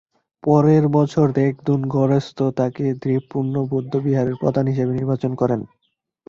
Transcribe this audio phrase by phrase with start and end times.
[0.43, 5.59] পরের বছর দ্গে-'দুন-র্গ্যা-ম্ত্শো তাকে দ্রেপুং বৌদ্ধবিহারের প্রধান হিসাবে নির্বাচন করেন।